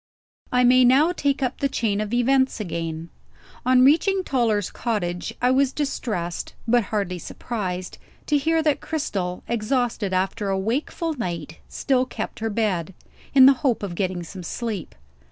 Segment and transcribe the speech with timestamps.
[0.51, 3.11] I may now take up the chain of events again.
[3.67, 10.11] On reaching Toller's cottage, I was distressed (but hardly surprised) to hear that Cristel, exhausted
[10.11, 12.95] after a wakeful night, still kept her bed,
[13.35, 14.95] in the hope of getting some sleep.